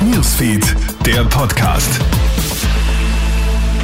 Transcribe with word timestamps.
Newsfeed, 0.00 0.64
der 1.06 1.24
Podcast. 1.24 2.00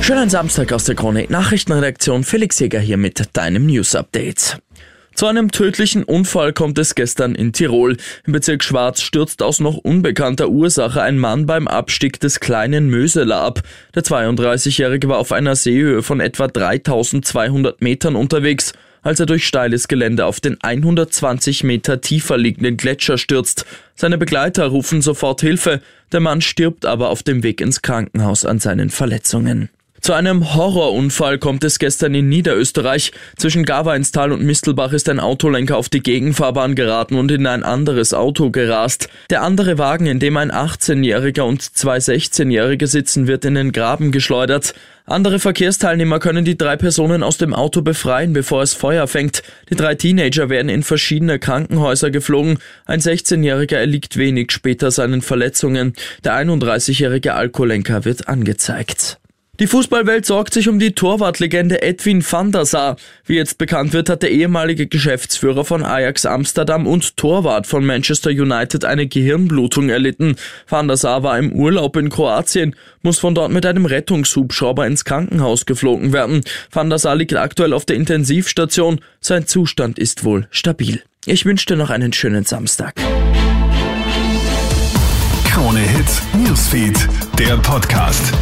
Schönen 0.02 0.30
Samstag 0.30 0.72
aus 0.72 0.84
der 0.84 0.94
Krone 0.94 1.26
Nachrichtenredaktion. 1.28 2.24
Felix 2.24 2.58
Jäger 2.58 2.80
hier 2.80 2.96
mit 2.96 3.36
deinem 3.36 3.66
News 3.66 3.94
Update. 3.94 4.58
Zu 5.14 5.26
einem 5.26 5.50
tödlichen 5.50 6.04
Unfall 6.04 6.52
kommt 6.52 6.78
es 6.78 6.94
gestern 6.94 7.34
in 7.34 7.52
Tirol. 7.52 7.96
Im 8.26 8.32
Bezirk 8.32 8.62
Schwarz 8.62 9.00
stürzt 9.00 9.42
aus 9.42 9.60
noch 9.60 9.76
unbekannter 9.76 10.48
Ursache 10.48 11.02
ein 11.02 11.18
Mann 11.18 11.46
beim 11.46 11.66
Abstieg 11.66 12.20
des 12.20 12.40
kleinen 12.40 12.88
Möseler 12.88 13.40
ab. 13.40 13.62
Der 13.94 14.04
32-Jährige 14.04 15.08
war 15.08 15.18
auf 15.18 15.32
einer 15.32 15.56
Seehöhe 15.56 16.02
von 16.02 16.20
etwa 16.20 16.46
3200 16.46 17.82
Metern 17.82 18.14
unterwegs 18.14 18.72
als 19.02 19.20
er 19.20 19.26
durch 19.26 19.46
steiles 19.46 19.88
Gelände 19.88 20.26
auf 20.26 20.40
den 20.40 20.56
120 20.60 21.64
Meter 21.64 22.00
tiefer 22.00 22.36
liegenden 22.36 22.76
Gletscher 22.76 23.18
stürzt. 23.18 23.66
Seine 23.94 24.18
Begleiter 24.18 24.66
rufen 24.66 25.02
sofort 25.02 25.40
Hilfe, 25.40 25.80
der 26.12 26.20
Mann 26.20 26.40
stirbt 26.40 26.86
aber 26.86 27.10
auf 27.10 27.22
dem 27.22 27.42
Weg 27.42 27.60
ins 27.60 27.82
Krankenhaus 27.82 28.44
an 28.44 28.58
seinen 28.58 28.90
Verletzungen. 28.90 29.70
Zu 30.08 30.14
einem 30.14 30.54
Horrorunfall 30.54 31.36
kommt 31.36 31.64
es 31.64 31.78
gestern 31.78 32.14
in 32.14 32.30
Niederösterreich. 32.30 33.12
Zwischen 33.36 33.66
Gaweinstal 33.66 34.32
und 34.32 34.42
Mistelbach 34.42 34.94
ist 34.94 35.06
ein 35.10 35.20
Autolenker 35.20 35.76
auf 35.76 35.90
die 35.90 36.00
Gegenfahrbahn 36.00 36.74
geraten 36.74 37.16
und 37.16 37.30
in 37.30 37.46
ein 37.46 37.62
anderes 37.62 38.14
Auto 38.14 38.48
gerast. 38.50 39.10
Der 39.28 39.42
andere 39.42 39.76
Wagen, 39.76 40.06
in 40.06 40.18
dem 40.18 40.38
ein 40.38 40.50
18-Jähriger 40.50 41.42
und 41.42 41.60
zwei 41.60 41.98
16-Jährige 41.98 42.86
sitzen, 42.86 43.26
wird 43.26 43.44
in 43.44 43.54
den 43.54 43.70
Graben 43.70 44.10
geschleudert. 44.10 44.72
Andere 45.04 45.38
Verkehrsteilnehmer 45.40 46.20
können 46.20 46.46
die 46.46 46.56
drei 46.56 46.76
Personen 46.76 47.22
aus 47.22 47.36
dem 47.36 47.52
Auto 47.52 47.82
befreien, 47.82 48.32
bevor 48.32 48.62
es 48.62 48.72
Feuer 48.72 49.08
fängt. 49.08 49.42
Die 49.68 49.76
drei 49.76 49.94
Teenager 49.94 50.48
werden 50.48 50.70
in 50.70 50.84
verschiedene 50.84 51.38
Krankenhäuser 51.38 52.10
geflogen. 52.10 52.60
Ein 52.86 53.00
16-Jähriger 53.00 53.76
erliegt 53.76 54.16
wenig 54.16 54.52
später 54.52 54.90
seinen 54.90 55.20
Verletzungen. 55.20 55.92
Der 56.24 56.32
31-jährige 56.32 57.34
Alkoholenker 57.34 58.06
wird 58.06 58.26
angezeigt. 58.26 59.18
Die 59.60 59.66
Fußballwelt 59.66 60.24
sorgt 60.24 60.54
sich 60.54 60.68
um 60.68 60.78
die 60.78 60.92
Torwartlegende 60.92 61.82
Edwin 61.82 62.24
van 62.24 62.52
der 62.52 62.64
Sar. 62.64 62.96
Wie 63.24 63.34
jetzt 63.34 63.58
bekannt 63.58 63.92
wird, 63.92 64.08
hat 64.08 64.22
der 64.22 64.30
ehemalige 64.30 64.86
Geschäftsführer 64.86 65.64
von 65.64 65.84
Ajax 65.84 66.26
Amsterdam 66.26 66.86
und 66.86 67.16
Torwart 67.16 67.66
von 67.66 67.84
Manchester 67.84 68.30
United 68.30 68.84
eine 68.84 69.08
Gehirnblutung 69.08 69.88
erlitten. 69.88 70.36
Van 70.68 70.86
der 70.86 70.96
Sar 70.96 71.24
war 71.24 71.36
im 71.36 71.52
Urlaub 71.52 71.96
in 71.96 72.08
Kroatien, 72.08 72.76
muss 73.02 73.18
von 73.18 73.34
dort 73.34 73.50
mit 73.50 73.66
einem 73.66 73.84
Rettungshubschrauber 73.84 74.86
ins 74.86 75.04
Krankenhaus 75.04 75.66
geflogen 75.66 76.12
werden. 76.12 76.42
Van 76.70 76.88
der 76.88 77.00
Sar 77.00 77.16
liegt 77.16 77.34
aktuell 77.34 77.72
auf 77.72 77.84
der 77.84 77.96
Intensivstation. 77.96 79.00
Sein 79.20 79.48
Zustand 79.48 79.98
ist 79.98 80.22
wohl 80.22 80.46
stabil. 80.52 81.02
Ich 81.26 81.44
wünsche 81.44 81.66
dir 81.66 81.76
noch 81.76 81.90
einen 81.90 82.12
schönen 82.12 82.44
Samstag. 82.44 82.94
Krone 85.50 85.80
Hits, 85.80 86.22
Newsfeed, 86.46 87.08
der 87.36 87.56
Podcast. 87.56 88.32